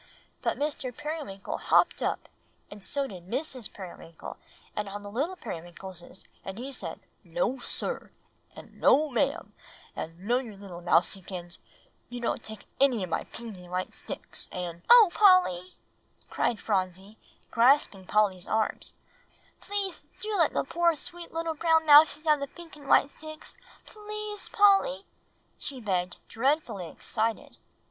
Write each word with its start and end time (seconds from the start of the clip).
But 0.41 0.57
Mr. 0.57 0.91
Periwinkle 0.97 1.59
hopped 1.59 2.01
up, 2.01 2.27
and 2.71 2.83
so 2.83 3.05
did 3.05 3.27
Mrs. 3.29 3.71
Periwinkle, 3.71 4.37
and 4.75 4.89
all 4.89 4.97
the 4.99 5.11
little 5.11 5.35
Periwinkleses, 5.35 6.23
and 6.43 6.57
he 6.57 6.71
said, 6.71 7.01
'No, 7.23 7.59
sir, 7.59 8.11
and 8.55 8.79
No, 8.81 9.09
ma'am, 9.11 9.53
and 9.95 10.19
no, 10.19 10.39
you 10.39 10.57
little 10.57 10.81
Mousiekins, 10.81 11.59
you 12.09 12.19
don't 12.19 12.43
take 12.43 12.61
my 12.79 13.25
pink 13.25 13.57
and 13.57 13.69
white 13.69 13.93
sticks, 13.93 14.49
and'" 14.51 14.81
[Illustration: 14.89 14.89
The 14.89 14.95
pink 14.97 15.17
and 15.21 15.43
white 15.43 15.63
sticks.] 15.69 16.31
"O 16.31 16.31
Polly!" 16.31 16.31
cried 16.33 16.59
Phronsie, 16.59 17.17
grasping 17.51 18.05
Polly's 18.07 18.47
arm, 18.47 18.79
"please 19.61 20.01
do 20.19 20.35
let 20.35 20.51
the 20.53 20.63
poor, 20.63 20.95
sweet 20.95 21.31
little 21.31 21.53
brown 21.53 21.85
mousies 21.85 22.25
have 22.25 22.39
the 22.39 22.47
pink 22.47 22.75
and 22.75 22.87
white 22.87 23.11
sticks. 23.11 23.55
Please, 23.85 24.49
Polly!" 24.49 25.05
she 25.59 25.79
begged, 25.79 26.17
dreadfully 26.27 26.87
excited. 26.87 27.57